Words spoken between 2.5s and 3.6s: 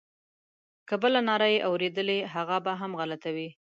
به هم غلطه وي.